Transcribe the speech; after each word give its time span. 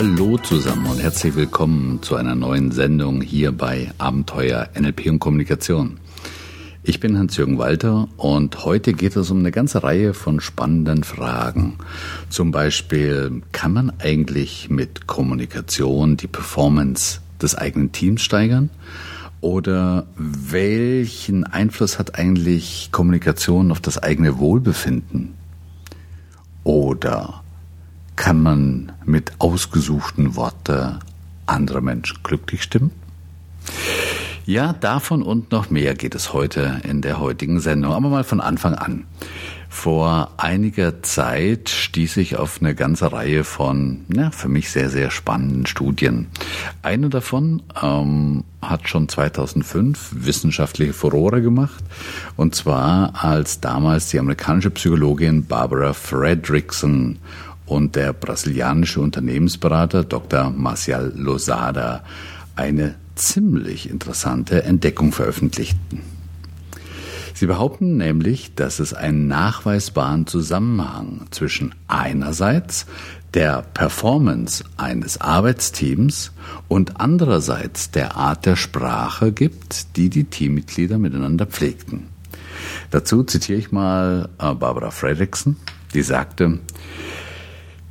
Hallo 0.00 0.38
zusammen 0.38 0.86
und 0.86 1.02
herzlich 1.02 1.34
willkommen 1.34 2.00
zu 2.02 2.14
einer 2.14 2.36
neuen 2.36 2.70
Sendung 2.70 3.20
hier 3.20 3.50
bei 3.50 3.90
Abenteuer 3.98 4.68
NLP 4.78 5.06
und 5.06 5.18
Kommunikation. 5.18 5.98
Ich 6.84 7.00
bin 7.00 7.18
Hans-Jürgen 7.18 7.58
Walter 7.58 8.06
und 8.16 8.64
heute 8.64 8.92
geht 8.92 9.16
es 9.16 9.28
um 9.32 9.40
eine 9.40 9.50
ganze 9.50 9.82
Reihe 9.82 10.14
von 10.14 10.38
spannenden 10.38 11.02
Fragen. 11.02 11.78
Zum 12.30 12.52
Beispiel, 12.52 13.42
kann 13.50 13.72
man 13.72 13.92
eigentlich 13.98 14.70
mit 14.70 15.08
Kommunikation 15.08 16.16
die 16.16 16.28
Performance 16.28 17.20
des 17.42 17.56
eigenen 17.56 17.90
Teams 17.90 18.22
steigern? 18.22 18.70
Oder 19.40 20.06
welchen 20.16 21.42
Einfluss 21.42 21.98
hat 21.98 22.16
eigentlich 22.16 22.90
Kommunikation 22.92 23.72
auf 23.72 23.80
das 23.80 23.98
eigene 23.98 24.38
Wohlbefinden? 24.38 25.34
Oder 26.62 27.42
kann 28.18 28.42
man 28.42 28.92
mit 29.04 29.32
ausgesuchten 29.38 30.34
Worten 30.34 30.98
andere 31.46 31.80
Menschen 31.80 32.18
glücklich 32.24 32.64
stimmen? 32.64 32.90
Ja, 34.44 34.72
davon 34.72 35.22
und 35.22 35.52
noch 35.52 35.70
mehr 35.70 35.94
geht 35.94 36.14
es 36.14 36.32
heute 36.32 36.80
in 36.82 37.00
der 37.00 37.20
heutigen 37.20 37.60
Sendung. 37.60 37.92
Aber 37.92 38.08
mal 38.08 38.24
von 38.24 38.40
Anfang 38.40 38.74
an. 38.74 39.04
Vor 39.70 40.32
einiger 40.38 41.02
Zeit 41.02 41.68
stieß 41.68 42.16
ich 42.16 42.36
auf 42.36 42.60
eine 42.60 42.74
ganze 42.74 43.12
Reihe 43.12 43.44
von, 43.44 44.06
ja, 44.12 44.30
für 44.30 44.48
mich 44.48 44.70
sehr, 44.70 44.88
sehr 44.88 45.10
spannenden 45.10 45.66
Studien. 45.66 46.26
Eine 46.82 47.10
davon 47.10 47.62
ähm, 47.80 48.44
hat 48.62 48.88
schon 48.88 49.08
2005 49.08 50.10
wissenschaftliche 50.12 50.94
Furore 50.94 51.42
gemacht. 51.42 51.84
Und 52.36 52.54
zwar 52.54 53.22
als 53.22 53.60
damals 53.60 54.08
die 54.08 54.18
amerikanische 54.18 54.70
Psychologin 54.70 55.44
Barbara 55.44 55.92
Fredrickson 55.92 57.18
und 57.68 57.96
der 57.96 58.12
brasilianische 58.12 59.00
Unternehmensberater 59.00 60.04
Dr. 60.04 60.50
Marcial 60.50 61.12
Lozada 61.14 62.02
eine 62.56 62.96
ziemlich 63.14 63.90
interessante 63.90 64.62
Entdeckung 64.64 65.12
veröffentlichten. 65.12 66.00
Sie 67.34 67.46
behaupten 67.46 67.96
nämlich, 67.96 68.54
dass 68.56 68.80
es 68.80 68.94
einen 68.94 69.28
nachweisbaren 69.28 70.26
Zusammenhang 70.26 71.26
zwischen 71.30 71.72
einerseits 71.86 72.86
der 73.34 73.62
Performance 73.62 74.64
eines 74.76 75.20
Arbeitsteams 75.20 76.32
und 76.66 77.00
andererseits 77.00 77.90
der 77.92 78.16
Art 78.16 78.46
der 78.46 78.56
Sprache 78.56 79.30
gibt, 79.30 79.96
die 79.96 80.08
die 80.08 80.24
Teammitglieder 80.24 80.98
miteinander 80.98 81.46
pflegten. 81.46 82.08
Dazu 82.90 83.22
zitiere 83.22 83.58
ich 83.58 83.70
mal 83.70 84.30
äh, 84.38 84.54
Barbara 84.54 84.90
Fredrickson, 84.90 85.56
die 85.94 86.02
sagte, 86.02 86.58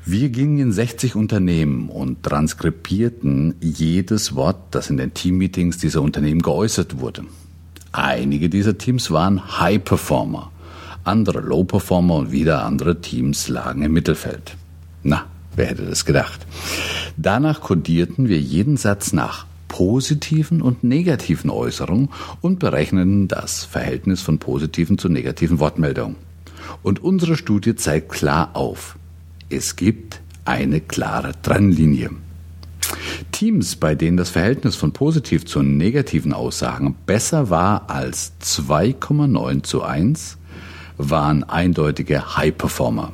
wir 0.10 0.30
gingen 0.30 0.58
in 0.60 0.72
60 0.72 1.16
Unternehmen 1.16 1.90
und 1.90 2.24
transkribierten 2.24 3.56
jedes 3.60 4.36
Wort, 4.36 4.56
das 4.72 4.90
in 4.90 4.96
den 4.96 5.14
Teammeetings 5.14 5.80
dieser 5.80 6.02
Unternehmen 6.02 6.42
geäußert 6.42 7.02
wurde. 7.02 7.26
Einige 7.92 8.48
dieser 8.48 8.78
Teams 8.78 9.12
waren 9.12 9.60
High 9.60 9.84
Performer, 9.84 10.50
andere 11.04 11.42
Low 11.42 11.66
Performer 11.66 12.16
und 12.16 12.32
wieder 12.32 12.64
andere 12.64 13.02
Teams 13.02 13.50
lagen 13.50 13.82
im 13.82 13.92
Mittelfeld. 13.92 14.56
Na, 15.04 15.26
wer 15.58 15.66
hätte 15.66 15.86
das 15.86 16.06
gedacht? 16.06 16.48
Danach 17.18 17.60
kodierten 17.60 18.30
wir 18.30 18.40
jeden 18.40 18.78
Satz 18.78 19.12
nach 19.12 19.46
positiven 19.68 20.62
und 20.62 20.86
negativen 20.86 21.50
Äußerungen 21.50 22.08
und 22.40 22.60
berechneten 22.60 23.28
das 23.28 23.66
Verhältnis 23.66 24.22
von 24.22 24.40
positiven 24.40 24.98
zu 24.98 25.10
negativen 25.10 25.60
Wortmeldungen. 25.60 26.16
Und 26.82 27.04
unsere 27.04 27.36
Studie 27.36 27.76
zeigt 27.76 28.08
klar 28.08 28.52
auf, 28.54 28.98
es 29.50 29.76
gibt 29.76 30.22
eine 30.46 30.82
klare 30.82 31.34
Trennlinie. 31.42 32.10
Teams, 33.32 33.76
bei 33.76 33.96
denen 33.96 34.18
das 34.18 34.30
Verhältnis 34.30 34.76
von 34.76 34.94
positiv 34.94 35.46
zu 35.46 35.62
negativen 35.62 36.34
Aussagen 36.34 36.96
besser 37.06 37.50
war 37.50 37.90
als 37.90 38.34
2,9 38.42 39.64
zu 39.64 39.84
1, 39.84 40.38
waren 40.98 41.44
eindeutige 41.44 42.38
High 42.38 42.58
Performer. 42.58 43.12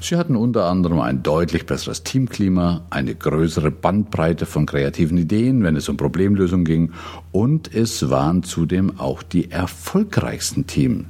Sie 0.00 0.16
hatten 0.16 0.36
unter 0.36 0.66
anderem 0.66 1.00
ein 1.00 1.22
deutlich 1.22 1.66
besseres 1.66 2.02
Teamklima, 2.02 2.82
eine 2.90 3.14
größere 3.14 3.70
Bandbreite 3.70 4.46
von 4.46 4.66
kreativen 4.66 5.16
Ideen, 5.16 5.62
wenn 5.62 5.76
es 5.76 5.88
um 5.88 5.96
Problemlösung 5.96 6.64
ging, 6.64 6.92
und 7.32 7.74
es 7.74 8.10
waren 8.10 8.42
zudem 8.42 8.98
auch 9.00 9.22
die 9.22 9.50
erfolgreichsten 9.50 10.66
Teams 10.66 11.06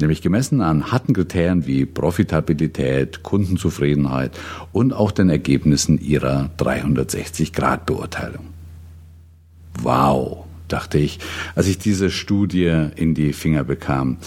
nämlich 0.00 0.22
gemessen 0.22 0.60
an 0.60 0.90
harten 0.90 1.12
Kriterien 1.12 1.66
wie 1.66 1.84
Profitabilität, 1.86 3.22
Kundenzufriedenheit 3.22 4.32
und 4.72 4.92
auch 4.92 5.10
den 5.10 5.30
Ergebnissen 5.30 5.98
ihrer 6.00 6.50
360-Grad-Beurteilung. 6.58 8.46
Wow, 9.82 10.44
dachte 10.68 10.98
ich, 10.98 11.18
als 11.54 11.66
ich 11.66 11.78
diese 11.78 12.10
Studie 12.10 12.88
in 12.96 13.14
die 13.14 13.32
Finger 13.32 13.64
bekam. 13.64 14.18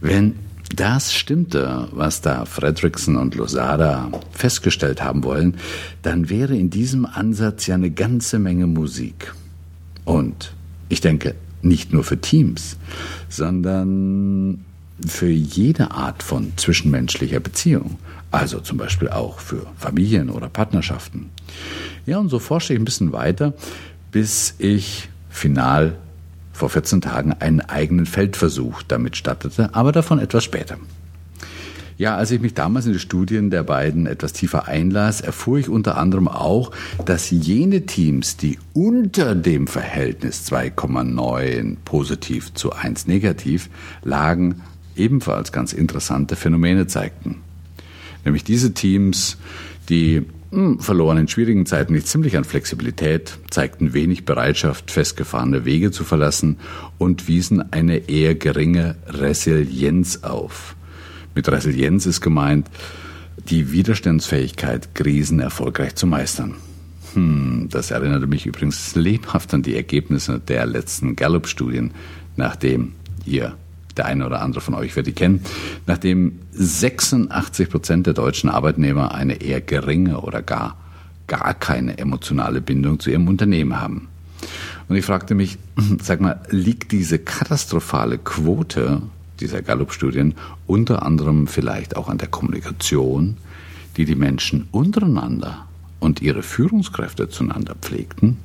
Wenn 0.00 0.34
das 0.74 1.14
stimmte, 1.14 1.88
was 1.92 2.20
da 2.20 2.44
Fredrickson 2.44 3.16
und 3.16 3.34
Losada 3.34 4.10
festgestellt 4.32 5.02
haben 5.02 5.24
wollen, 5.24 5.56
dann 6.02 6.28
wäre 6.28 6.56
in 6.56 6.68
diesem 6.68 7.06
Ansatz 7.06 7.66
ja 7.66 7.74
eine 7.74 7.90
ganze 7.90 8.38
Menge 8.38 8.66
Musik. 8.66 9.32
Und 10.04 10.52
ich 10.88 11.00
denke, 11.00 11.34
nicht 11.62 11.92
nur 11.92 12.04
für 12.04 12.20
Teams, 12.20 12.76
sondern 13.28 14.64
für 15.06 15.28
jede 15.28 15.90
Art 15.92 16.22
von 16.22 16.52
zwischenmenschlicher 16.56 17.40
Beziehung. 17.40 17.98
Also 18.30 18.60
zum 18.60 18.76
Beispiel 18.78 19.08
auch 19.08 19.38
für 19.38 19.66
Familien 19.76 20.28
oder 20.30 20.48
Partnerschaften. 20.48 21.30
Ja, 22.04 22.18
und 22.18 22.28
so 22.28 22.38
forschte 22.38 22.74
ich 22.74 22.78
ein 22.78 22.84
bisschen 22.84 23.12
weiter, 23.12 23.54
bis 24.12 24.54
ich 24.58 25.08
final 25.30 25.96
vor 26.52 26.68
14 26.68 27.00
Tagen 27.00 27.32
einen 27.32 27.60
eigenen 27.60 28.06
Feldversuch 28.06 28.82
damit 28.82 29.16
stattete, 29.16 29.74
aber 29.74 29.92
davon 29.92 30.18
etwas 30.18 30.44
später. 30.44 30.76
Ja, 31.98 32.16
als 32.16 32.30
ich 32.30 32.40
mich 32.40 32.54
damals 32.54 32.86
in 32.86 32.92
die 32.92 33.00
Studien 33.00 33.50
der 33.50 33.64
beiden 33.64 34.06
etwas 34.06 34.32
tiefer 34.32 34.68
einlas, 34.68 35.20
erfuhr 35.20 35.58
ich 35.58 35.68
unter 35.68 35.98
anderem 35.98 36.28
auch, 36.28 36.70
dass 37.04 37.28
jene 37.32 37.86
Teams, 37.86 38.36
die 38.36 38.56
unter 38.72 39.34
dem 39.34 39.66
Verhältnis 39.66 40.48
2,9 40.48 41.76
positiv 41.84 42.54
zu 42.54 42.72
1 42.72 43.08
negativ 43.08 43.68
lagen, 44.04 44.62
ebenfalls 44.94 45.50
ganz 45.50 45.72
interessante 45.72 46.36
Phänomene 46.36 46.86
zeigten. 46.86 47.38
Nämlich 48.24 48.44
diese 48.44 48.74
Teams, 48.74 49.36
die 49.88 50.22
hm, 50.52 50.78
verloren 50.78 51.18
in 51.18 51.26
schwierigen 51.26 51.66
Zeiten 51.66 51.94
nicht 51.94 52.06
ziemlich 52.06 52.36
an 52.36 52.44
Flexibilität, 52.44 53.38
zeigten 53.50 53.92
wenig 53.92 54.24
Bereitschaft, 54.24 54.92
festgefahrene 54.92 55.64
Wege 55.64 55.90
zu 55.90 56.04
verlassen 56.04 56.58
und 56.96 57.26
wiesen 57.26 57.72
eine 57.72 58.08
eher 58.08 58.36
geringe 58.36 58.94
Resilienz 59.08 60.22
auf. 60.22 60.76
Mit 61.38 61.48
Resilienz 61.48 62.04
ist 62.04 62.20
gemeint, 62.20 62.68
die 63.48 63.70
Widerstandsfähigkeit, 63.70 64.96
Krisen 64.96 65.38
erfolgreich 65.38 65.94
zu 65.94 66.08
meistern. 66.08 66.56
Hm, 67.14 67.68
das 67.70 67.92
erinnerte 67.92 68.26
mich 68.26 68.44
übrigens 68.44 68.96
lebhaft 68.96 69.54
an 69.54 69.62
die 69.62 69.76
Ergebnisse 69.76 70.40
der 70.40 70.66
letzten 70.66 71.14
Gallup-Studien, 71.14 71.92
nachdem 72.34 72.94
ihr, 73.24 73.54
der 73.96 74.06
eine 74.06 74.26
oder 74.26 74.42
andere 74.42 74.60
von 74.60 74.74
euch 74.74 74.96
wird 74.96 75.06
die 75.06 75.12
kennen, 75.12 75.44
nachdem 75.86 76.40
86 76.50 77.70
Prozent 77.70 78.08
der 78.08 78.14
deutschen 78.14 78.50
Arbeitnehmer 78.50 79.14
eine 79.14 79.40
eher 79.40 79.60
geringe 79.60 80.20
oder 80.20 80.42
gar 80.42 80.76
gar 81.28 81.54
keine 81.54 81.98
emotionale 81.98 82.60
Bindung 82.60 82.98
zu 82.98 83.10
ihrem 83.10 83.28
Unternehmen 83.28 83.80
haben. 83.80 84.08
Und 84.88 84.96
ich 84.96 85.04
fragte 85.04 85.36
mich, 85.36 85.56
sag 86.02 86.20
mal, 86.20 86.40
liegt 86.50 86.90
diese 86.90 87.20
katastrophale 87.20 88.18
Quote 88.18 89.02
dieser 89.40 89.62
Gallup-Studien 89.62 90.34
unter 90.66 91.04
anderem 91.04 91.46
vielleicht 91.46 91.96
auch 91.96 92.08
an 92.08 92.18
der 92.18 92.28
Kommunikation, 92.28 93.36
die 93.96 94.04
die 94.04 94.14
Menschen 94.14 94.68
untereinander 94.70 95.66
und 96.00 96.22
ihre 96.22 96.42
Führungskräfte 96.42 97.28
zueinander 97.28 97.74
pflegten? 97.80 98.36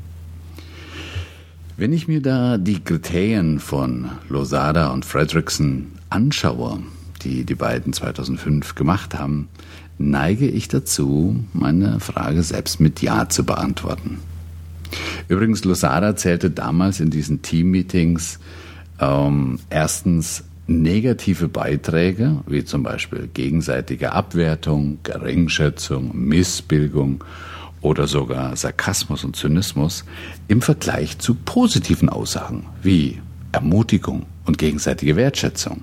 Wenn 1.75 1.91
ich 1.91 2.07
mir 2.07 2.21
da 2.21 2.57
die 2.57 2.83
Kriterien 2.83 3.59
von 3.59 4.09
Losada 4.29 4.89
und 4.89 5.05
Fredrickson 5.05 5.87
anschaue, 6.09 6.79
die 7.23 7.45
die 7.45 7.55
beiden 7.55 7.93
2005 7.93 8.75
gemacht 8.75 9.17
haben, 9.17 9.47
neige 9.97 10.47
ich 10.47 10.67
dazu, 10.67 11.43
meine 11.53 11.99
Frage 11.99 12.43
selbst 12.43 12.79
mit 12.79 13.01
Ja 13.01 13.27
zu 13.29 13.43
beantworten. 13.43 14.19
Übrigens, 15.27 15.63
Losada 15.63 16.15
zählte 16.15 16.51
damals 16.51 16.99
in 16.99 17.09
diesen 17.09 17.41
Team-Meetings 17.41 18.39
ähm, 18.99 19.59
erstens 19.69 20.43
negative 20.67 21.47
Beiträge, 21.47 22.39
wie 22.47 22.63
zum 22.63 22.83
Beispiel 22.83 23.29
gegenseitige 23.33 24.13
Abwertung, 24.13 24.99
Geringschätzung, 25.03 26.11
Missbilligung 26.13 27.23
oder 27.81 28.07
sogar 28.07 28.55
Sarkasmus 28.55 29.23
und 29.23 29.35
Zynismus 29.35 30.05
im 30.47 30.61
Vergleich 30.61 31.19
zu 31.19 31.35
positiven 31.35 32.09
Aussagen 32.09 32.65
wie 32.81 33.19
Ermutigung 33.51 34.25
und 34.45 34.57
gegenseitige 34.57 35.15
Wertschätzung. 35.15 35.81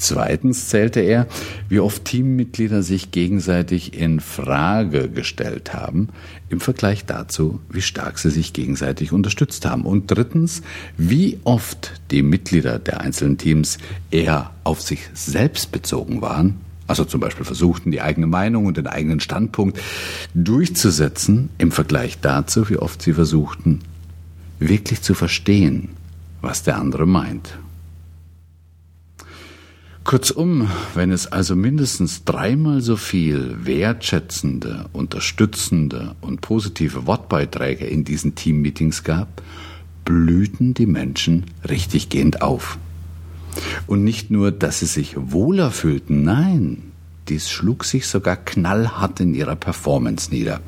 Zweitens 0.00 0.68
zählte 0.68 1.00
er, 1.00 1.26
wie 1.68 1.78
oft 1.78 2.06
Teammitglieder 2.06 2.82
sich 2.82 3.10
gegenseitig 3.10 3.92
in 3.92 4.20
Frage 4.20 5.10
gestellt 5.10 5.74
haben, 5.74 6.08
im 6.48 6.58
Vergleich 6.58 7.04
dazu, 7.04 7.60
wie 7.68 7.82
stark 7.82 8.18
sie 8.18 8.30
sich 8.30 8.54
gegenseitig 8.54 9.12
unterstützt 9.12 9.66
haben. 9.66 9.84
Und 9.84 10.10
drittens, 10.10 10.62
wie 10.96 11.38
oft 11.44 12.00
die 12.10 12.22
Mitglieder 12.22 12.78
der 12.78 13.02
einzelnen 13.02 13.36
Teams 13.36 13.76
eher 14.10 14.52
auf 14.64 14.80
sich 14.80 15.00
selbst 15.12 15.70
bezogen 15.70 16.22
waren, 16.22 16.60
also 16.86 17.04
zum 17.04 17.20
Beispiel 17.20 17.44
versuchten, 17.44 17.90
die 17.90 18.00
eigene 18.00 18.26
Meinung 18.26 18.64
und 18.64 18.78
den 18.78 18.86
eigenen 18.86 19.20
Standpunkt 19.20 19.78
durchzusetzen, 20.32 21.50
im 21.58 21.72
Vergleich 21.72 22.20
dazu, 22.20 22.70
wie 22.70 22.78
oft 22.78 23.02
sie 23.02 23.12
versuchten, 23.12 23.80
wirklich 24.60 25.02
zu 25.02 25.12
verstehen, 25.12 25.90
was 26.40 26.62
der 26.62 26.78
andere 26.78 27.06
meint. 27.06 27.58
Kurzum, 30.04 30.68
wenn 30.94 31.12
es 31.12 31.26
also 31.26 31.54
mindestens 31.54 32.24
dreimal 32.24 32.80
so 32.80 32.96
viel 32.96 33.58
wertschätzende, 33.64 34.86
unterstützende 34.92 36.16
und 36.20 36.40
positive 36.40 37.06
Wortbeiträge 37.06 37.86
in 37.86 38.04
diesen 38.04 38.34
Teammeetings 38.34 39.04
gab, 39.04 39.42
blühten 40.04 40.74
die 40.74 40.86
Menschen 40.86 41.44
richtiggehend 41.68 42.40
auf. 42.42 42.78
Und 43.86 44.02
nicht 44.02 44.30
nur, 44.30 44.52
dass 44.52 44.80
sie 44.80 44.86
sich 44.86 45.14
wohler 45.16 45.70
fühlten, 45.70 46.22
nein, 46.22 46.92
dies 47.28 47.50
schlug 47.50 47.84
sich 47.84 48.06
sogar 48.06 48.36
knallhart 48.36 49.20
in 49.20 49.34
ihrer 49.34 49.56
Performance 49.56 50.30
nieder. 50.30 50.60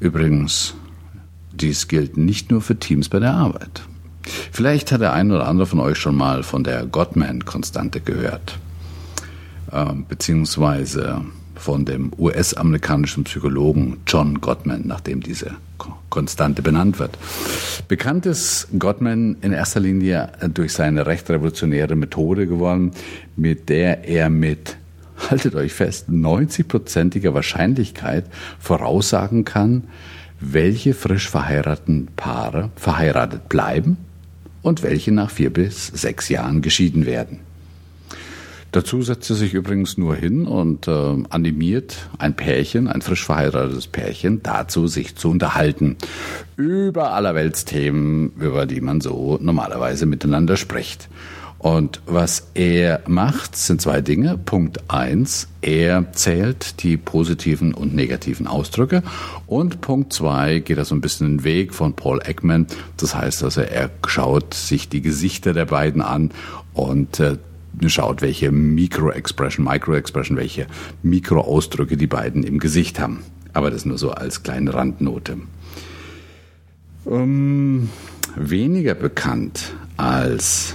Übrigens, 0.00 0.74
dies 1.52 1.88
gilt 1.88 2.16
nicht 2.16 2.50
nur 2.50 2.60
für 2.60 2.78
Teams 2.78 3.08
bei 3.08 3.20
der 3.20 3.34
Arbeit. 3.34 3.82
Vielleicht 4.24 4.92
hat 4.92 5.00
der 5.00 5.12
ein 5.12 5.30
oder 5.30 5.46
andere 5.48 5.66
von 5.66 5.80
euch 5.80 5.98
schon 5.98 6.16
mal 6.16 6.42
von 6.42 6.64
der 6.64 6.86
Gottman-Konstante 6.86 8.00
gehört, 8.00 8.58
äh, 9.70 9.86
beziehungsweise 10.08 11.22
von 11.54 11.84
dem 11.84 12.12
US-amerikanischen 12.18 13.24
Psychologen 13.24 13.98
John 14.06 14.40
Gottman, 14.40 14.82
nachdem 14.84 15.20
diese 15.20 15.52
Konstante 16.08 16.60
benannt 16.60 16.98
wird. 16.98 17.16
Bekannt 17.88 18.26
ist 18.26 18.68
Gottman 18.78 19.36
in 19.42 19.52
erster 19.52 19.80
Linie 19.80 20.30
durch 20.52 20.72
seine 20.72 21.06
recht 21.06 21.30
revolutionäre 21.30 21.94
Methode 21.94 22.46
geworden, 22.46 22.92
mit 23.36 23.68
der 23.68 24.08
er 24.08 24.28
mit, 24.28 24.76
haltet 25.30 25.54
euch 25.54 25.72
fest, 25.72 26.08
90-prozentiger 26.08 27.32
Wahrscheinlichkeit 27.32 28.26
voraussagen 28.58 29.44
kann, 29.44 29.84
welche 30.40 30.94
frisch 30.94 31.30
verheirateten 31.30 32.08
Paare 32.16 32.70
verheiratet 32.74 33.48
bleiben 33.48 33.96
und 34.62 34.82
welche 34.82 35.12
nach 35.12 35.30
vier 35.30 35.50
bis 35.50 35.88
sechs 35.88 36.28
Jahren 36.28 36.62
geschieden 36.62 37.06
werden. 37.06 37.40
Dazu 38.72 39.02
setzt 39.02 39.28
er 39.28 39.36
sich 39.36 39.52
übrigens 39.52 39.98
nur 39.98 40.16
hin 40.16 40.46
und 40.46 40.88
äh, 40.88 41.22
animiert 41.28 42.08
ein 42.16 42.34
Pärchen, 42.34 42.88
ein 42.88 43.02
frisch 43.02 43.22
verheiratetes 43.22 43.86
Pärchen, 43.86 44.42
dazu, 44.42 44.86
sich 44.86 45.14
zu 45.14 45.28
unterhalten 45.28 45.96
über 46.56 47.12
allerweltsthemen, 47.12 48.32
über 48.38 48.64
die 48.64 48.80
man 48.80 49.02
so 49.02 49.38
normalerweise 49.42 50.06
miteinander 50.06 50.56
spricht. 50.56 51.10
Und 51.62 52.00
was 52.06 52.48
er 52.54 53.02
macht, 53.06 53.54
sind 53.54 53.80
zwei 53.80 54.00
Dinge. 54.00 54.36
Punkt 54.36 54.90
eins, 54.90 55.46
er 55.60 56.12
zählt 56.12 56.82
die 56.82 56.96
positiven 56.96 57.72
und 57.72 57.94
negativen 57.94 58.48
Ausdrücke. 58.48 59.04
Und 59.46 59.80
Punkt 59.80 60.12
zwei 60.12 60.58
geht 60.58 60.76
er 60.78 60.84
so 60.84 60.96
ein 60.96 61.00
bisschen 61.00 61.38
den 61.38 61.44
Weg 61.44 61.72
von 61.72 61.94
Paul 61.94 62.20
Ekman. 62.24 62.66
Das 62.96 63.14
heißt 63.14 63.44
also, 63.44 63.60
er 63.60 63.90
schaut 64.08 64.54
sich 64.54 64.88
die 64.88 65.02
Gesichter 65.02 65.52
der 65.52 65.66
beiden 65.66 66.02
an 66.02 66.32
und 66.74 67.20
äh, 67.20 67.36
schaut, 67.86 68.22
welche 68.22 68.50
Micro-Expression, 68.50 69.64
Micro-Expression, 69.64 70.36
welche 70.36 70.66
Mikroausdrücke 71.04 71.96
die 71.96 72.08
beiden 72.08 72.42
im 72.42 72.58
Gesicht 72.58 72.98
haben. 72.98 73.22
Aber 73.52 73.70
das 73.70 73.84
nur 73.84 73.98
so 73.98 74.10
als 74.10 74.42
kleine 74.42 74.74
Randnote. 74.74 75.36
Ähm, 77.08 77.88
weniger 78.34 78.94
bekannt 78.94 79.74
als 79.96 80.74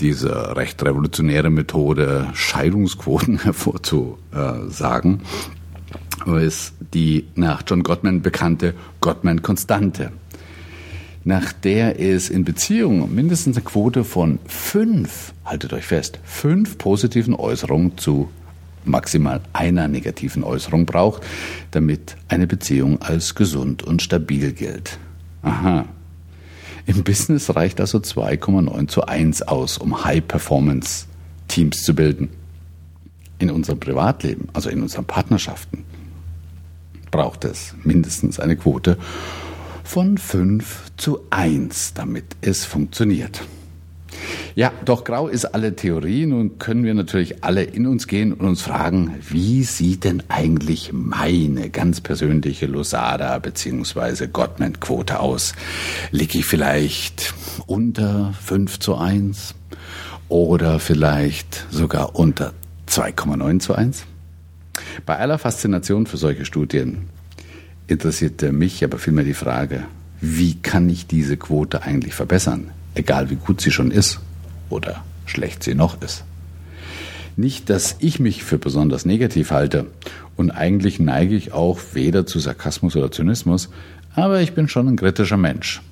diese 0.00 0.56
recht 0.56 0.82
revolutionäre 0.82 1.50
Methode, 1.50 2.28
Scheidungsquoten 2.34 3.38
hervorzusagen, 3.42 5.22
ist 6.26 6.74
die 6.92 7.26
nach 7.34 7.62
John 7.66 7.82
Gottman 7.82 8.22
bekannte 8.22 8.74
Gottman-Konstante, 9.00 10.12
nach 11.24 11.52
der 11.52 12.00
es 12.00 12.30
in 12.30 12.44
Beziehungen 12.44 13.14
mindestens 13.14 13.56
eine 13.56 13.64
Quote 13.64 14.04
von 14.04 14.38
fünf, 14.46 15.32
haltet 15.44 15.72
euch 15.72 15.84
fest, 15.84 16.18
fünf 16.24 16.78
positiven 16.78 17.34
Äußerungen 17.34 17.98
zu 17.98 18.30
maximal 18.84 19.40
einer 19.52 19.88
negativen 19.88 20.44
Äußerung 20.44 20.86
braucht, 20.86 21.22
damit 21.72 22.16
eine 22.28 22.46
Beziehung 22.46 23.02
als 23.02 23.34
gesund 23.34 23.82
und 23.82 24.02
stabil 24.02 24.52
gilt. 24.52 24.98
Aha, 25.42 25.84
im 26.86 27.02
Business 27.02 27.54
reicht 27.54 27.80
also 27.80 27.98
2,9 27.98 28.88
zu 28.88 29.06
1 29.06 29.42
aus, 29.42 29.76
um 29.76 30.04
High-Performance-Teams 30.04 31.82
zu 31.82 31.94
bilden. 31.94 32.30
In 33.38 33.50
unserem 33.50 33.80
Privatleben, 33.80 34.48
also 34.52 34.70
in 34.70 34.80
unseren 34.80 35.04
Partnerschaften, 35.04 35.84
braucht 37.10 37.44
es 37.44 37.74
mindestens 37.82 38.40
eine 38.40 38.56
Quote 38.56 38.98
von 39.84 40.16
5 40.16 40.92
zu 40.96 41.20
1, 41.30 41.94
damit 41.94 42.24
es 42.40 42.64
funktioniert. 42.64 43.42
Ja, 44.56 44.72
doch 44.86 45.04
grau 45.04 45.28
ist 45.28 45.44
alle 45.44 45.76
Theorie. 45.76 46.24
Nun 46.24 46.58
können 46.58 46.82
wir 46.82 46.94
natürlich 46.94 47.44
alle 47.44 47.62
in 47.62 47.86
uns 47.86 48.06
gehen 48.06 48.32
und 48.32 48.46
uns 48.46 48.62
fragen, 48.62 49.14
wie 49.28 49.64
sieht 49.64 50.04
denn 50.04 50.22
eigentlich 50.28 50.92
meine 50.94 51.68
ganz 51.68 52.00
persönliche 52.00 52.64
Losada 52.64 53.38
bzw. 53.38 54.28
Gottman-Quote 54.28 55.20
aus? 55.20 55.52
Liege 56.10 56.38
ich 56.38 56.46
vielleicht 56.46 57.34
unter 57.66 58.32
5 58.40 58.78
zu 58.78 58.96
1 58.96 59.54
oder 60.30 60.78
vielleicht 60.78 61.66
sogar 61.70 62.16
unter 62.16 62.54
2,9 62.88 63.58
zu 63.60 63.74
1? 63.74 64.06
Bei 65.04 65.18
aller 65.18 65.36
Faszination 65.36 66.06
für 66.06 66.16
solche 66.16 66.46
Studien 66.46 67.10
interessierte 67.88 68.52
mich 68.52 68.82
aber 68.82 68.96
vielmehr 68.96 69.26
die 69.26 69.34
Frage, 69.34 69.84
wie 70.22 70.54
kann 70.54 70.88
ich 70.88 71.06
diese 71.06 71.36
Quote 71.36 71.82
eigentlich 71.82 72.14
verbessern, 72.14 72.70
egal 72.94 73.28
wie 73.28 73.36
gut 73.36 73.60
sie 73.60 73.70
schon 73.70 73.90
ist 73.90 74.20
oder 74.68 75.04
schlecht 75.26 75.62
sie 75.62 75.74
noch 75.74 76.00
ist. 76.02 76.24
Nicht, 77.36 77.68
dass 77.68 77.96
ich 77.98 78.18
mich 78.18 78.44
für 78.44 78.58
besonders 78.58 79.04
negativ 79.04 79.50
halte 79.50 79.86
und 80.36 80.50
eigentlich 80.50 80.98
neige 80.98 81.34
ich 81.34 81.52
auch 81.52 81.78
weder 81.92 82.26
zu 82.26 82.38
Sarkasmus 82.38 82.96
oder 82.96 83.10
Zynismus, 83.10 83.68
aber 84.14 84.40
ich 84.40 84.54
bin 84.54 84.68
schon 84.68 84.88
ein 84.88 84.96
kritischer 84.96 85.36
Mensch 85.36 85.82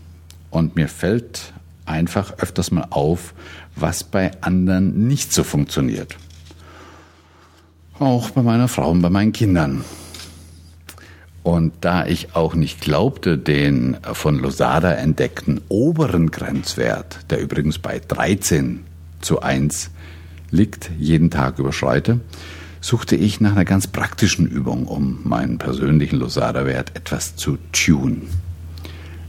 und 0.51 0.77
mir 0.77 0.89
fällt 0.89 1.53
einfach 1.85 2.39
öfters 2.39 2.71
mal 2.71 2.87
auf, 2.91 3.35
was 3.77 4.05
bei 4.05 4.31
anderen 4.41 5.07
nicht 5.07 5.33
so 5.33 5.45
funktioniert. 5.45 6.17
Auch 7.99 8.31
bei 8.31 8.43
meiner 8.43 8.69
Frau 8.69 8.91
und 8.91 9.03
bei 9.03 9.11
meinen 9.11 9.33
Kindern. 9.33 9.85
Und 11.45 11.75
da 11.83 12.07
ich 12.07 12.35
auch 12.35 12.55
nicht 12.55 12.81
glaubte, 12.81 13.37
den 13.37 13.99
von 14.15 14.39
Losada 14.39 14.93
entdeckten 14.93 15.61
oberen 15.69 16.31
Grenzwert, 16.31 17.19
der 17.29 17.41
übrigens 17.41 17.79
bei 17.79 18.01
13 18.01 18.81
zu 19.21 19.43
1 19.43 19.91
liegt, 20.51 20.91
jeden 20.99 21.31
Tag 21.31 21.59
überschreite, 21.59 22.21
suchte 22.81 23.15
ich 23.15 23.43
nach 23.43 23.53
einer 23.53 23.67
ganz 23.67 23.87
praktischen 23.87 24.47
Übung, 24.47 24.87
um 24.87 25.21
meinen 25.25 25.59
persönlichen 25.59 26.17
Losada-Wert 26.17 26.97
etwas 26.97 27.37
zu 27.37 27.59
tun. 27.73 28.23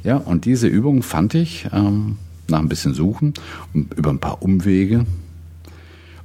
Ja, 0.03 0.15
und 0.15 0.45
diese 0.45 0.67
Übung 0.67 1.03
fand 1.03 1.33
ich 1.35 1.67
ähm, 1.73 2.17
nach 2.47 2.59
ein 2.59 2.69
bisschen 2.69 2.93
Suchen 2.93 3.33
über 3.73 4.09
ein 4.09 4.19
paar 4.19 4.41
Umwege, 4.41 5.05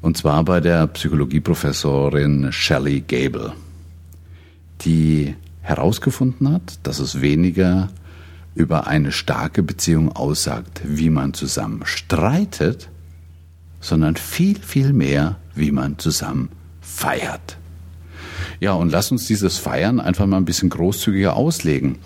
und 0.02 0.16
zwar 0.16 0.44
bei 0.44 0.60
der 0.60 0.86
Psychologieprofessorin 0.86 2.52
Shelley 2.52 3.00
Gable, 3.00 3.54
die 4.82 5.34
herausgefunden 5.62 6.52
hat, 6.52 6.78
dass 6.82 6.98
es 6.98 7.20
weniger 7.20 7.88
über 8.54 8.86
eine 8.86 9.12
starke 9.12 9.62
Beziehung 9.62 10.10
aussagt, 10.12 10.82
wie 10.84 11.10
man 11.10 11.34
zusammen 11.34 11.82
streitet, 11.84 12.88
sondern 13.80 14.16
viel, 14.16 14.58
viel 14.58 14.92
mehr, 14.92 15.36
wie 15.54 15.70
man 15.70 15.98
zusammen 15.98 16.50
feiert. 16.80 17.58
Ja, 18.58 18.72
und 18.72 18.90
lass 18.90 19.10
uns 19.10 19.26
dieses 19.26 19.58
Feiern 19.58 20.00
einfach 20.00 20.26
mal 20.26 20.36
ein 20.36 20.44
bisschen 20.44 20.68
großzügiger 20.68 21.36
auslegen. 21.36 21.98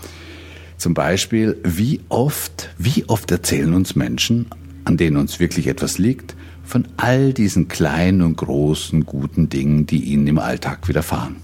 Zum 0.76 0.94
Beispiel, 0.94 1.56
wie 1.64 2.00
oft, 2.08 2.70
wie 2.78 3.04
oft 3.08 3.30
erzählen 3.30 3.75
uns 3.75 3.96
Menschen, 3.96 4.46
an 4.84 4.96
denen 4.96 5.16
uns 5.16 5.40
wirklich 5.40 5.66
etwas 5.66 5.99
liegt, 5.99 6.37
von 6.64 6.87
all 6.96 7.32
diesen 7.32 7.68
kleinen 7.68 8.23
und 8.23 8.37
großen 8.37 9.04
guten 9.04 9.49
Dingen, 9.49 9.87
die 9.87 10.04
ihnen 10.04 10.26
im 10.26 10.38
Alltag 10.38 10.87
widerfahren. 10.88 11.37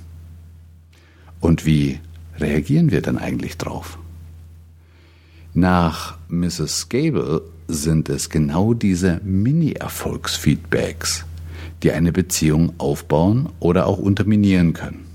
Und 1.41 1.67
wie 1.67 2.01
reagieren 2.39 2.91
wir 2.91 3.03
dann 3.03 3.19
eigentlich 3.19 3.59
drauf? 3.59 3.99
Nach 5.53 6.17
Mrs. 6.29 6.89
Gable 6.89 7.43
sind 7.67 8.09
es 8.09 8.31
genau 8.31 8.75
diese 8.75 9.21
Mini-Erfolgsfeedbacks, 9.25 11.25
die 11.83 11.93
eine 11.93 12.13
Beziehung 12.13 12.75
aufbauen 12.79 13.49
oder 13.59 13.87
auch 13.87 13.99
unterminieren 13.99 14.75
können. 14.75 15.07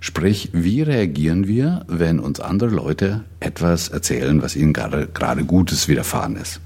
Sprich, 0.00 0.50
wie 0.52 0.82
reagieren 0.82 1.46
wir, 1.46 1.84
wenn 1.86 2.18
uns 2.18 2.40
andere 2.40 2.70
Leute 2.70 3.24
etwas 3.38 3.88
erzählen, 3.88 4.42
was 4.42 4.56
ihnen 4.56 4.72
gerade, 4.72 5.06
gerade 5.06 5.44
Gutes 5.44 5.86
widerfahren 5.88 6.36
ist? 6.36 6.60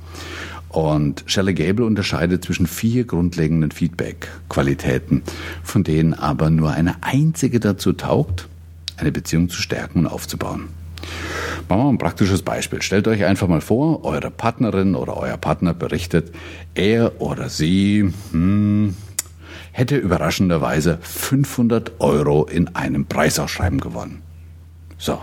Und 0.77 1.25
Shelley 1.25 1.55
Gable 1.55 1.87
unterscheidet 1.87 2.45
zwischen 2.45 2.67
vier 2.67 3.05
grundlegenden 3.05 3.71
Feedback-Qualitäten, 3.71 5.23
von 5.63 5.85
denen 5.85 6.13
aber 6.13 6.51
nur 6.51 6.71
eine 6.73 7.03
einzige 7.03 7.61
dazu 7.61 7.95
taugt, 7.95 8.47
eine 8.99 9.11
Beziehung 9.11 9.49
zu 9.49 9.63
stärken 9.63 10.01
und 10.01 10.07
aufzubauen. 10.07 10.69
Machen 11.67 11.81
wir 11.81 11.85
mal 11.85 11.89
ein 11.89 11.97
praktisches 11.97 12.43
Beispiel. 12.43 12.83
Stellt 12.83 13.09
euch 13.09 13.25
einfach 13.25 13.49
mal 13.49 13.63
vor, 13.63 14.05
eure 14.05 14.31
Partnerin 14.31 14.97
oder 14.97 15.17
euer 15.17 15.39
Partner 15.39 15.73
berichtet, 15.73 16.35
er 16.75 17.23
oder 17.23 17.49
sie 17.49 18.13
hm, 18.33 18.95
hätte 19.73 19.97
überraschenderweise 19.97 20.99
500 21.01 22.01
Euro 22.01 22.45
in 22.45 22.77
einem 22.77 23.07
Preisausschreiben 23.07 23.81
gewonnen. 23.81 24.21
So, 24.99 25.23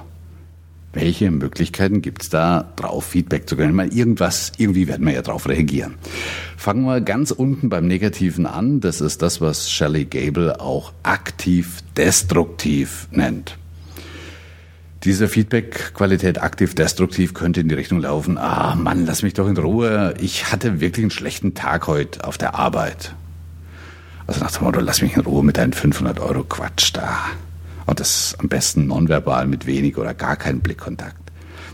welche 0.94 1.32
Möglichkeiten 1.32 2.02
gibt's 2.02 2.30
da, 2.30 2.72
drauf 2.76 3.06
Feedback 3.06 3.50
zu 3.50 3.58
können? 3.58 3.78
Irgendwas, 3.92 4.52
irgendwie 4.58 4.88
werden 4.88 5.06
wir 5.06 5.14
ja 5.14 5.24
drauf 5.24 5.50
reagieren. 5.50 5.96
Fangen 6.56 6.86
wir 6.86 7.02
ganz 7.02 7.32
unten 7.32 7.70
beim 7.70 7.88
Negativen 7.88 8.46
an. 8.46 8.80
Das 8.80 9.02
ist 9.02 9.22
das, 9.22 9.42
was 9.42 9.72
Shelley 9.72 10.06
Gable 10.06 10.62
auch 10.62 10.94
aktiv 11.02 11.80
destruktiv 11.98 13.08
nennt. 13.12 13.58
Diese 15.04 15.28
Feedback-Qualität 15.28 16.42
aktiv-destruktiv 16.42 17.34
könnte 17.34 17.60
in 17.60 17.68
die 17.68 17.76
Richtung 17.76 18.00
laufen, 18.00 18.38
ah 18.38 18.76
Mann, 18.76 19.06
lass 19.06 19.22
mich 19.22 19.34
doch 19.34 19.50
in 19.50 19.58
Ruhe, 19.58 20.14
ich 20.22 20.50
hatte 20.50 20.80
wirklich 20.80 21.04
einen 21.04 21.12
schlechten 21.12 21.56
Tag 21.56 21.88
heute 21.88 22.24
auf 22.24 22.38
der 22.38 22.56
Arbeit. 22.56 23.14
Also 24.28 24.40
nach 24.40 24.52
dem 24.52 24.64
Motto, 24.64 24.80
lass 24.80 25.02
mich 25.02 25.18
in 25.18 25.22
Ruhe 25.22 25.44
mit 25.44 25.58
deinen 25.58 25.74
500 25.74 26.22
Euro 26.22 26.46
Quatsch 26.46 26.92
da. 26.94 27.20
Und 27.86 28.00
das 28.00 28.36
am 28.40 28.50
besten 28.50 28.88
nonverbal 28.88 29.48
mit 29.48 29.66
wenig 29.66 29.98
oder 29.98 30.14
gar 30.14 30.36
keinem 30.36 30.62
Blickkontakt. 30.62 31.24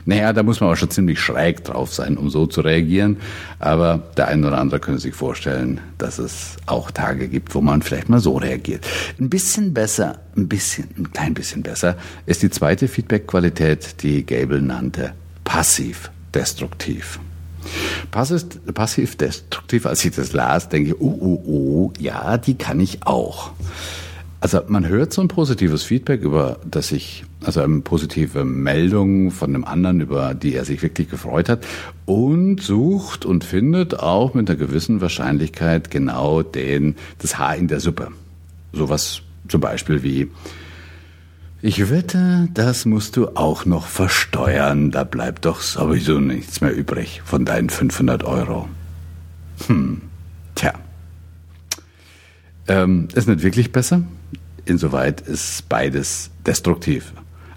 Naja, 0.05 0.33
da 0.33 0.41
muss 0.41 0.59
man 0.59 0.69
aber 0.69 0.75
schon 0.75 0.89
ziemlich 0.89 1.19
schräg 1.19 1.63
drauf 1.63 1.93
sein, 1.93 2.17
um 2.17 2.31
so 2.31 2.47
zu 2.47 2.61
reagieren. 2.61 3.17
Aber 3.59 4.01
der 4.17 4.27
eine 4.27 4.47
oder 4.47 4.57
andere 4.57 4.79
könnte 4.79 5.01
sich 5.01 5.13
vorstellen, 5.13 5.81
dass 5.99 6.17
es 6.17 6.57
auch 6.65 6.89
Tage 6.89 7.27
gibt, 7.27 7.53
wo 7.53 7.61
man 7.61 7.83
vielleicht 7.83 8.09
mal 8.09 8.19
so 8.19 8.37
reagiert. 8.37 8.87
Ein 9.19 9.29
bisschen 9.29 9.73
besser, 9.73 10.19
ein 10.35 10.47
bisschen, 10.47 10.89
ein 10.97 11.11
klein 11.11 11.35
bisschen 11.35 11.61
besser 11.61 11.95
ist 12.25 12.41
die 12.41 12.49
zweite 12.49 12.87
Feedback-Qualität, 12.87 14.01
die 14.01 14.25
Gable 14.25 14.61
nannte 14.61 15.13
passiv-destruktiv. 15.43 17.19
Passiv-destruktiv, 18.09 19.85
als 19.85 20.03
ich 20.05 20.15
das 20.15 20.33
las, 20.33 20.69
denke 20.69 20.91
ich, 20.91 20.99
oh, 20.99 21.17
oh, 21.19 21.43
oh, 21.45 21.93
ja, 21.99 22.37
die 22.37 22.55
kann 22.55 22.79
ich 22.79 23.05
auch. 23.05 23.51
Also 24.41 24.61
man 24.67 24.87
hört 24.87 25.11
so 25.11 25.21
ein 25.21 25.27
positives 25.27 25.83
Feedback 25.83 26.21
über, 26.21 26.59
dass 26.63 26.93
ich, 26.93 27.25
also 27.43 27.61
eine 27.61 27.81
positive 27.81 28.45
Meldung 28.45 29.31
von 29.31 29.53
einem 29.53 29.65
anderen, 29.65 29.99
über 29.99 30.33
die 30.33 30.55
er 30.55 30.63
sich 30.63 30.81
wirklich 30.81 31.09
gefreut 31.09 31.49
hat 31.49 31.65
und 32.05 32.61
sucht 32.61 33.25
und 33.25 33.43
findet 33.43 33.99
auch 33.99 34.33
mit 34.33 34.49
einer 34.49 34.57
gewissen 34.57 35.01
Wahrscheinlichkeit 35.01 35.91
genau 35.91 36.41
den, 36.41 36.95
das 37.17 37.37
Haar 37.37 37.57
in 37.57 37.67
der 37.67 37.81
Suppe. 37.81 38.11
Sowas 38.71 39.21
zum 39.49 39.59
Beispiel 39.59 40.03
wie, 40.03 40.31
ich 41.61 41.89
wette, 41.89 42.47
das 42.53 42.85
musst 42.85 43.17
du 43.17 43.35
auch 43.35 43.65
noch 43.65 43.87
versteuern, 43.87 44.91
da 44.91 45.03
bleibt 45.03 45.43
doch 45.43 45.59
sowieso 45.59 46.21
nichts 46.21 46.61
mehr 46.61 46.73
übrig 46.73 47.21
von 47.25 47.43
deinen 47.43 47.69
500 47.69 48.23
Euro. 48.23 48.69
Hm, 49.67 50.01
tja. 50.55 50.71
Ähm, 52.69 53.09
ist 53.13 53.27
nicht 53.27 53.43
wirklich 53.43 53.73
besser. 53.73 54.03
Insoweit 54.69 55.21
ist 55.21 55.67
beides 55.67 56.29
destruktiv. 56.45 57.13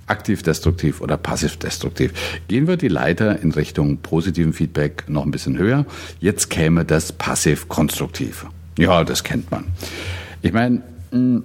Aktiv-destruktiv 0.07 1.01
oder 1.01 1.17
passiv-destruktiv. 1.17 2.13
Gehen 2.49 2.67
wir 2.67 2.77
die 2.77 2.89
Leiter 2.89 3.39
in 3.41 3.53
Richtung 3.53 3.99
positiven 3.99 4.53
Feedback 4.53 5.05
noch 5.09 5.25
ein 5.25 5.31
bisschen 5.31 5.57
höher. 5.59 5.87
Jetzt 6.21 6.51
käme 6.51 6.85
das 6.85 7.13
passiv-konstruktive. 7.13 8.47
Ja, 8.79 9.05
das 9.05 9.23
kennt 9.23 9.51
man. 9.51 9.67
Ich 10.43 10.53
meine, 10.53 10.83
hm, 11.11 11.45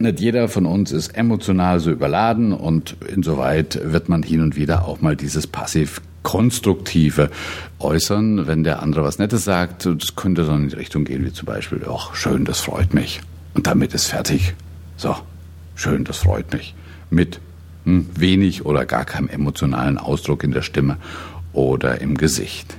nicht 0.00 0.20
jeder 0.20 0.48
von 0.48 0.66
uns 0.66 0.92
ist 0.92 1.08
emotional 1.08 1.78
so 1.78 1.90
überladen 1.90 2.52
und 2.52 2.96
insoweit 3.14 3.78
wird 3.84 4.08
man 4.08 4.22
hin 4.22 4.40
und 4.40 4.56
wieder 4.56 4.86
auch 4.86 5.00
mal 5.02 5.14
dieses 5.14 5.46
passiv 5.46 6.00
konstruktive 6.22 7.30
äußern, 7.78 8.46
wenn 8.46 8.64
der 8.64 8.82
andere 8.82 9.04
was 9.04 9.18
Nettes 9.18 9.44
sagt. 9.44 9.86
Das 9.86 10.16
könnte 10.16 10.44
dann 10.44 10.64
in 10.64 10.68
die 10.70 10.76
Richtung 10.76 11.04
gehen, 11.04 11.24
wie 11.24 11.32
zum 11.32 11.46
Beispiel, 11.46 11.82
ach, 11.88 12.14
schön, 12.14 12.44
das 12.44 12.60
freut 12.60 12.94
mich. 12.94 13.20
Und 13.54 13.66
damit 13.66 13.94
ist 13.94 14.06
fertig. 14.06 14.54
So, 15.00 15.16
schön, 15.76 16.04
das 16.04 16.18
freut 16.18 16.52
mich. 16.52 16.74
Mit 17.08 17.40
hm, 17.84 18.06
wenig 18.16 18.66
oder 18.66 18.84
gar 18.84 19.06
keinem 19.06 19.28
emotionalen 19.28 19.96
Ausdruck 19.96 20.44
in 20.44 20.52
der 20.52 20.60
Stimme 20.60 20.98
oder 21.54 22.02
im 22.02 22.18
Gesicht. 22.18 22.76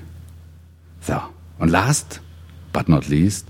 So, 1.02 1.20
und 1.58 1.70
last 1.70 2.22
but 2.74 2.88
not 2.88 3.08
least, 3.08 3.48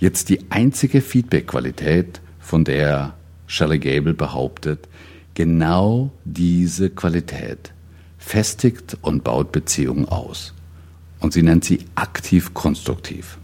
jetzt 0.00 0.28
die 0.28 0.50
einzige 0.50 1.00
Feedback-Qualität, 1.00 2.20
von 2.40 2.64
der 2.64 3.14
Shelley 3.46 3.78
Gable 3.78 4.12
behauptet, 4.12 4.86
genau 5.32 6.10
diese 6.26 6.90
Qualität 6.90 7.72
festigt 8.18 8.98
und 9.00 9.24
baut 9.24 9.50
Beziehungen 9.50 10.04
aus. 10.04 10.52
Und 11.20 11.32
sie 11.32 11.42
nennt 11.42 11.64
sie 11.64 11.86
aktiv 11.94 12.52
konstruktiv. 12.52 13.38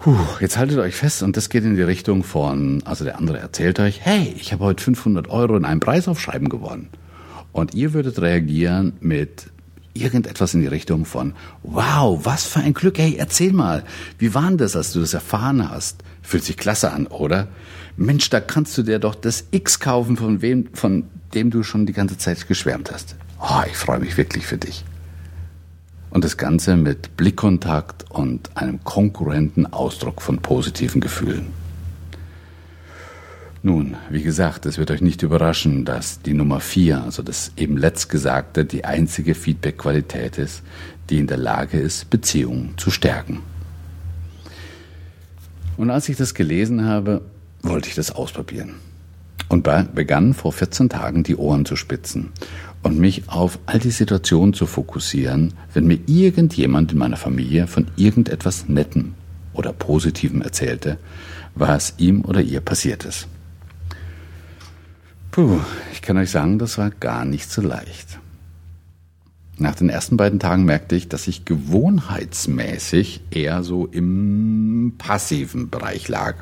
Puh, 0.00 0.16
jetzt 0.40 0.56
haltet 0.56 0.78
euch 0.78 0.94
fest 0.94 1.22
und 1.22 1.36
das 1.36 1.50
geht 1.50 1.62
in 1.62 1.76
die 1.76 1.82
Richtung 1.82 2.24
von, 2.24 2.82
also 2.86 3.04
der 3.04 3.18
andere 3.18 3.38
erzählt 3.38 3.78
euch, 3.80 4.00
hey, 4.00 4.34
ich 4.40 4.50
habe 4.50 4.64
heute 4.64 4.82
500 4.82 5.28
Euro 5.28 5.58
in 5.58 5.66
einem 5.66 5.80
Preisaufschreiben 5.80 6.48
gewonnen. 6.48 6.88
Und 7.52 7.74
ihr 7.74 7.92
würdet 7.92 8.18
reagieren 8.18 8.94
mit 9.00 9.50
irgendetwas 9.92 10.54
in 10.54 10.62
die 10.62 10.68
Richtung 10.68 11.04
von, 11.04 11.34
wow, 11.62 12.18
was 12.24 12.46
für 12.46 12.60
ein 12.60 12.72
Glück, 12.72 12.96
hey, 12.96 13.16
erzähl 13.18 13.52
mal, 13.52 13.84
wie 14.16 14.32
war 14.32 14.48
denn 14.48 14.56
das, 14.56 14.74
als 14.74 14.94
du 14.94 15.00
das 15.00 15.12
erfahren 15.12 15.68
hast? 15.68 16.02
Fühlt 16.22 16.44
sich 16.44 16.56
klasse 16.56 16.92
an, 16.92 17.06
oder? 17.06 17.48
Mensch, 17.98 18.30
da 18.30 18.40
kannst 18.40 18.78
du 18.78 18.82
dir 18.82 19.00
doch 19.00 19.14
das 19.14 19.48
X 19.50 19.80
kaufen, 19.80 20.16
von 20.16 20.40
wem, 20.40 20.68
von 20.72 21.04
dem 21.34 21.50
du 21.50 21.62
schon 21.62 21.84
die 21.84 21.92
ganze 21.92 22.16
Zeit 22.16 22.48
geschwärmt 22.48 22.90
hast. 22.90 23.16
Oh, 23.38 23.64
ich 23.66 23.76
freue 23.76 23.98
mich 23.98 24.16
wirklich 24.16 24.46
für 24.46 24.56
dich. 24.56 24.82
Und 26.10 26.24
das 26.24 26.36
Ganze 26.36 26.76
mit 26.76 27.16
Blickkontakt 27.16 28.10
und 28.10 28.56
einem 28.56 28.82
konkurrenten 28.82 29.66
Ausdruck 29.66 30.20
von 30.20 30.38
positiven 30.38 31.00
Gefühlen. 31.00 31.52
Nun, 33.62 33.96
wie 34.08 34.22
gesagt, 34.22 34.64
es 34.64 34.78
wird 34.78 34.90
euch 34.90 35.02
nicht 35.02 35.22
überraschen, 35.22 35.84
dass 35.84 36.22
die 36.22 36.32
Nummer 36.32 36.60
vier, 36.60 37.04
also 37.04 37.22
das 37.22 37.52
eben 37.56 37.76
letztgesagte, 37.76 38.64
die 38.64 38.84
einzige 38.84 39.34
Feedback-Qualität 39.34 40.38
ist, 40.38 40.62
die 41.10 41.18
in 41.18 41.26
der 41.26 41.36
Lage 41.36 41.78
ist, 41.78 42.08
Beziehungen 42.08 42.74
zu 42.78 42.90
stärken. 42.90 43.40
Und 45.76 45.90
als 45.90 46.08
ich 46.08 46.16
das 46.16 46.34
gelesen 46.34 46.86
habe, 46.86 47.20
wollte 47.62 47.88
ich 47.88 47.94
das 47.94 48.10
ausprobieren. 48.10 48.76
Und 49.50 49.68
begann 49.94 50.32
vor 50.32 50.52
14 50.52 50.88
Tagen 50.88 51.24
die 51.24 51.34
Ohren 51.34 51.64
zu 51.66 51.74
spitzen 51.74 52.30
und 52.84 52.98
mich 52.98 53.28
auf 53.28 53.58
all 53.66 53.80
die 53.80 53.90
Situationen 53.90 54.54
zu 54.54 54.64
fokussieren, 54.64 55.54
wenn 55.74 55.88
mir 55.88 55.98
irgendjemand 56.06 56.92
in 56.92 56.98
meiner 56.98 57.16
Familie 57.16 57.66
von 57.66 57.88
irgendetwas 57.96 58.68
Nettem 58.68 59.14
oder 59.52 59.72
Positivem 59.72 60.40
erzählte, 60.40 60.98
was 61.56 61.94
ihm 61.98 62.24
oder 62.24 62.40
ihr 62.40 62.60
passiert 62.60 63.04
ist. 63.04 63.26
Puh, 65.32 65.58
ich 65.92 66.00
kann 66.00 66.16
euch 66.16 66.30
sagen, 66.30 66.60
das 66.60 66.78
war 66.78 66.90
gar 66.90 67.24
nicht 67.24 67.50
so 67.50 67.60
leicht. 67.60 68.20
Nach 69.58 69.74
den 69.74 69.90
ersten 69.90 70.16
beiden 70.16 70.38
Tagen 70.38 70.64
merkte 70.64 70.94
ich, 70.94 71.08
dass 71.08 71.26
ich 71.28 71.44
gewohnheitsmäßig 71.44 73.20
eher 73.32 73.64
so 73.64 73.86
im 73.86 74.94
passiven 74.96 75.70
Bereich 75.70 76.08
lag. 76.08 76.36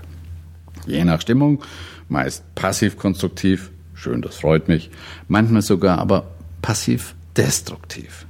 Je 0.87 1.05
nach 1.05 1.21
Stimmung, 1.21 1.63
meist 2.09 2.43
passiv-konstruktiv, 2.55 3.71
schön, 3.95 4.23
das 4.23 4.37
freut 4.37 4.69
mich, 4.69 4.91
manchmal 5.29 5.63
sogar 5.63 5.99
aber 5.99 6.29
passiv-destruktiv. 6.63 8.27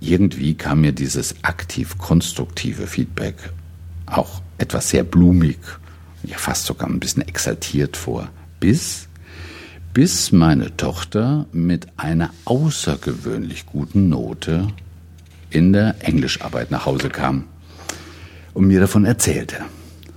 Irgendwie 0.00 0.54
kam 0.54 0.82
mir 0.82 0.92
dieses 0.92 1.36
aktiv-konstruktive 1.42 2.86
Feedback 2.86 3.36
auch 4.06 4.42
etwas 4.58 4.90
sehr 4.90 5.04
blumig, 5.04 5.58
ja 6.22 6.38
fast 6.38 6.66
sogar 6.66 6.88
ein 6.88 7.00
bisschen 7.00 7.26
exaltiert 7.26 7.96
vor, 7.96 8.28
bis 8.60 9.08
bis 9.96 10.30
meine 10.30 10.76
Tochter 10.76 11.46
mit 11.52 11.86
einer 11.96 12.28
außergewöhnlich 12.44 13.64
guten 13.64 14.10
Note 14.10 14.68
in 15.48 15.72
der 15.72 15.94
Englischarbeit 16.00 16.70
nach 16.70 16.84
Hause 16.84 17.08
kam 17.08 17.44
und 18.52 18.66
mir 18.66 18.80
davon 18.80 19.06
erzählte. 19.06 19.56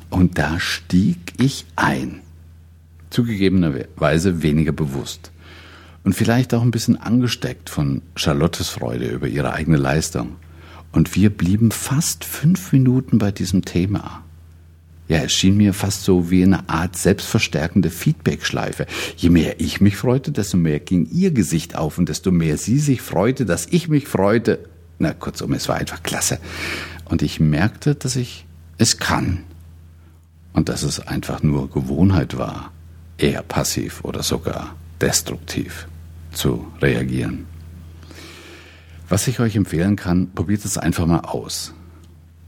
Und 0.09 0.37
da 0.37 0.59
stieg 0.59 1.33
ich 1.37 1.65
ein. 1.77 2.19
Zugegebenerweise 3.09 4.41
weniger 4.43 4.71
bewusst. 4.71 5.31
und 6.03 6.13
vielleicht 6.13 6.53
auch 6.53 6.61
ein 6.61 6.71
bisschen 6.71 6.97
angesteckt 6.97 7.69
von 7.69 8.01
Charlottes 8.15 8.69
Freude 8.69 9.07
über 9.09 9.27
ihre 9.27 9.53
eigene 9.53 9.77
Leistung. 9.77 10.37
Und 10.91 11.15
wir 11.15 11.29
blieben 11.29 11.71
fast 11.71 12.23
fünf 12.23 12.71
Minuten 12.71 13.17
bei 13.19 13.31
diesem 13.31 13.63
Thema. 13.63 14.23
Ja, 15.07 15.17
es 15.19 15.33
schien 15.33 15.57
mir 15.57 15.73
fast 15.73 16.03
so 16.03 16.29
wie 16.29 16.43
eine 16.43 16.69
Art 16.69 16.95
selbstverstärkende 16.95 17.89
Feedbackschleife. 17.89 18.85
Je 19.17 19.29
mehr 19.29 19.59
ich 19.59 19.81
mich 19.81 19.97
freute, 19.97 20.31
desto 20.31 20.57
mehr 20.57 20.79
ging 20.79 21.07
ihr 21.11 21.31
Gesicht 21.31 21.75
auf 21.75 21.97
und 21.97 22.09
desto 22.09 22.31
mehr 22.31 22.57
sie 22.57 22.79
sich 22.79 23.01
freute, 23.01 23.45
dass 23.45 23.67
ich 23.69 23.87
mich 23.87 24.07
freute. 24.07 24.59
Na, 24.99 25.13
kurzum, 25.13 25.53
es 25.53 25.67
war 25.67 25.77
einfach 25.77 26.03
klasse. 26.03 26.39
Und 27.05 27.21
ich 27.21 27.39
merkte, 27.39 27.95
dass 27.95 28.15
ich 28.15 28.45
es 28.77 28.97
kann. 28.97 29.43
Und 30.53 30.69
dass 30.69 30.83
es 30.83 30.99
einfach 30.99 31.41
nur 31.43 31.69
Gewohnheit 31.69 32.37
war, 32.37 32.71
eher 33.19 33.43
passiv 33.43 34.03
oder 34.03 34.23
sogar 34.23 34.75
destruktiv 35.01 35.87
zu 36.31 36.67
reagieren. 36.81 37.45
Was 39.07 39.27
ich 39.27 39.39
euch 39.39 39.55
empfehlen 39.55 39.95
kann, 39.95 40.31
probiert 40.33 40.63
es 40.65 40.77
einfach 40.77 41.05
mal 41.05 41.21
aus. 41.21 41.73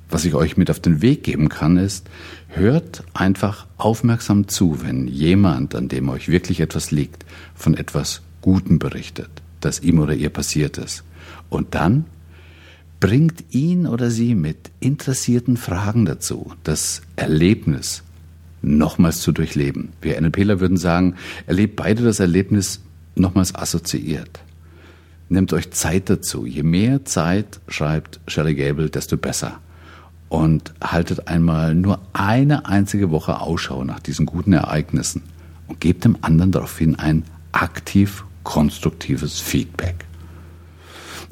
Was 0.09 0.25
ich 0.25 0.35
euch 0.35 0.57
mit 0.57 0.69
auf 0.69 0.79
den 0.79 1.01
Weg 1.01 1.23
geben 1.23 1.49
kann, 1.49 1.77
ist, 1.77 2.07
hört 2.49 3.03
einfach 3.13 3.65
aufmerksam 3.77 4.47
zu, 4.47 4.83
wenn 4.83 5.07
jemand, 5.07 5.73
an 5.73 5.87
dem 5.87 6.09
euch 6.09 6.27
wirklich 6.27 6.59
etwas 6.59 6.91
liegt, 6.91 7.25
von 7.55 7.75
etwas 7.75 8.21
Gutem 8.41 8.77
berichtet, 8.77 9.29
das 9.61 9.79
ihm 9.79 9.99
oder 9.99 10.13
ihr 10.13 10.29
passiert 10.29 10.77
ist. 10.77 11.03
Und 11.49 11.75
dann 11.75 12.05
bringt 12.99 13.43
ihn 13.51 13.87
oder 13.87 14.11
sie 14.11 14.35
mit 14.35 14.69
interessierten 14.79 15.57
Fragen 15.57 16.05
dazu, 16.05 16.53
das 16.63 17.01
Erlebnis 17.15 18.03
nochmals 18.62 19.22
zu 19.22 19.32
durchleben. 19.32 19.89
Wir 20.01 20.20
NLPler 20.20 20.60
würden 20.60 20.77
sagen, 20.77 21.15
erlebt 21.48 21.75
beide 21.75 22.03
das 22.03 22.20
Erlebnis 22.20 22.82
nochmals 23.15 23.56
assoziiert. 23.56 24.39
Nehmt 25.30 25.53
euch 25.53 25.72
Zeit 25.72 26.10
dazu. 26.10 26.46
Je 26.46 26.63
mehr 26.63 27.06
Zeit, 27.06 27.62
schreibt 27.68 28.20
Shelley 28.27 28.56
Gable, 28.56 28.89
desto 28.89 29.18
besser 29.18 29.60
und 30.30 30.74
haltet 30.82 31.27
einmal 31.27 31.75
nur 31.75 32.00
eine 32.13 32.65
einzige 32.65 33.12
Woche 33.12 33.41
Ausschau 33.41 33.84
nach 33.84 34.00
diesen 34.00 34.25
guten 34.25 34.53
Ereignissen 34.53 35.24
und 35.68 35.82
gebt 35.82 36.06
dem 36.06 36.18
anderen 36.22 36.51
daraufhin 36.51 36.96
ein 36.96 37.24
aktiv 37.51 38.24
konstruktives 38.44 39.39
Feedback. 39.39 40.06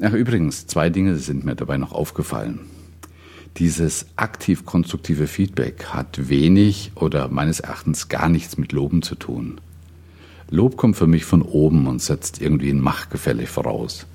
Ach, 0.02 0.12
übrigens, 0.12 0.66
zwei 0.66 0.90
Dinge 0.90 1.16
sind 1.16 1.44
mir 1.44 1.54
dabei 1.54 1.76
noch 1.76 1.92
aufgefallen. 1.92 2.60
Dieses 3.60 4.06
aktiv 4.16 4.64
konstruktive 4.64 5.26
Feedback 5.26 5.84
hat 5.90 6.30
wenig 6.30 6.92
oder 6.94 7.28
meines 7.28 7.60
Erachtens 7.60 8.08
gar 8.08 8.30
nichts 8.30 8.56
mit 8.56 8.72
Loben 8.72 9.02
zu 9.02 9.16
tun. 9.16 9.60
Lob 10.48 10.78
kommt 10.78 10.96
für 10.96 11.06
mich 11.06 11.26
von 11.26 11.42
oben 11.42 11.86
und 11.86 12.00
setzt 12.00 12.40
irgendwie 12.40 12.70
ein 12.70 12.80
Machtgefälle 12.80 13.46
voraus. 13.46 14.06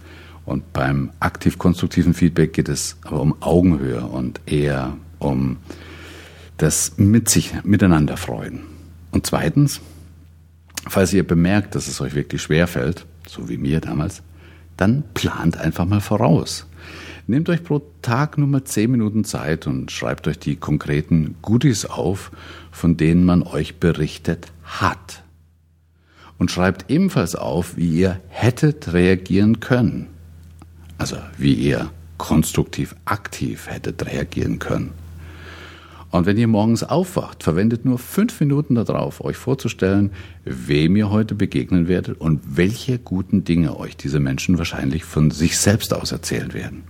Und 0.48 0.74
beim 0.74 1.12
aktiv-konstruktiven 1.20 2.16
Feedback 2.16 2.54
geht 2.54 2.70
es 2.70 2.98
aber 3.04 3.22
um 3.22 3.40
Augenhöhe 3.42 4.02
und 4.02 4.42
eher 4.48 4.98
um 5.20 5.58
das 6.58 6.98
mit 6.98 7.30
sich 7.30 7.54
miteinander 7.64 8.18
freuen. 8.18 8.62
Und 9.12 9.28
zweitens, 9.28 9.80
falls 10.88 11.14
ihr 11.14 11.26
bemerkt, 11.26 11.76
dass 11.76 11.88
es 11.88 12.02
euch 12.02 12.16
wirklich 12.16 12.42
schwer 12.42 12.66
fällt, 12.66 13.06
so 13.28 13.48
wie 13.48 13.58
mir 13.58 13.80
damals, 13.80 14.24
dann 14.76 15.04
plant 15.14 15.58
einfach 15.58 15.86
mal 15.86 16.02
voraus. 16.02 16.66
Nehmt 17.28 17.50
euch 17.50 17.64
pro 17.64 17.82
Tag 18.02 18.38
nur 18.38 18.48
mal 18.48 18.64
zehn 18.64 18.92
Minuten 18.92 19.24
Zeit 19.24 19.68
und 19.68 19.92
schreibt 19.92 20.28
euch 20.28 20.38
die 20.38 20.56
konkreten 20.56 21.36
Goodies 21.42 21.86
auf, 21.86 22.32
von 22.72 22.98
denen 22.98 23.26
man 23.26 23.42
euch 23.42 23.80
berichtet 23.80 24.48
hat. 24.64 25.24
Und 26.38 26.52
schreibt 26.52 26.92
ebenfalls 26.92 27.36
auf, 27.36 27.78
wie 27.78 28.00
ihr 28.00 28.20
hättet 28.30 28.94
reagieren 28.94 29.60
können 29.60 30.08
also 30.98 31.18
wie 31.38 31.54
ihr 31.54 31.90
konstruktiv 32.18 32.96
aktiv 33.06 33.68
hättet 33.70 34.06
reagieren 34.06 34.60
können. 34.60 34.92
Und 36.12 36.26
wenn 36.26 36.38
ihr 36.38 36.48
morgens 36.48 36.84
aufwacht, 36.84 37.44
verwendet 37.44 37.84
nur 37.84 38.00
fünf 38.00 38.40
Minuten 38.40 38.76
darauf, 38.76 39.22
euch 39.22 39.36
vorzustellen, 39.36 40.12
wem 40.46 40.96
ihr 40.96 41.10
heute 41.10 41.36
begegnen 41.36 41.90
werdet 41.90 42.22
und 42.22 42.42
welche 42.56 43.00
guten 43.00 43.44
Dinge 43.44 43.78
euch 43.78 43.98
diese 43.98 44.22
Menschen 44.22 44.58
wahrscheinlich 44.58 45.04
von 45.04 45.32
sich 45.32 45.58
selbst 45.58 45.94
aus 45.94 46.14
erzählen 46.14 46.54
werden. 46.54 46.84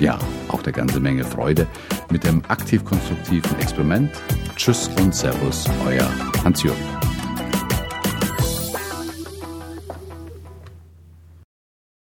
ja, 0.00 0.18
auch 0.48 0.62
eine 0.62 0.72
ganze 0.72 1.00
Menge 1.00 1.24
Freude 1.24 1.66
mit 2.10 2.24
dem 2.24 2.42
aktiv-konstruktiven 2.48 3.58
Experiment. 3.60 4.10
Tschüss 4.56 4.88
und 5.00 5.14
Servus, 5.14 5.66
euer 5.86 6.08
Hans-Jürgen. 6.44 7.07